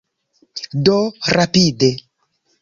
[0.87, 0.97] Do,
[1.37, 1.89] rapide.